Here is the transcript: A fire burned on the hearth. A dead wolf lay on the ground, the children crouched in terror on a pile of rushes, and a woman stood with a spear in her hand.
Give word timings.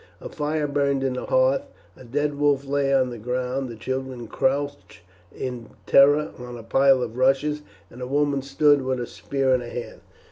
A 0.19 0.29
fire 0.29 0.65
burned 0.67 1.03
on 1.03 1.13
the 1.13 1.27
hearth. 1.27 1.61
A 1.95 2.03
dead 2.03 2.39
wolf 2.39 2.65
lay 2.65 2.91
on 2.91 3.11
the 3.11 3.19
ground, 3.19 3.69
the 3.69 3.75
children 3.75 4.27
crouched 4.27 5.01
in 5.31 5.69
terror 5.85 6.31
on 6.39 6.57
a 6.57 6.63
pile 6.63 7.03
of 7.03 7.17
rushes, 7.17 7.61
and 7.91 8.01
a 8.01 8.07
woman 8.07 8.41
stood 8.41 8.81
with 8.81 8.99
a 8.99 9.05
spear 9.05 9.53
in 9.53 9.61
her 9.61 9.69
hand. 9.69 10.01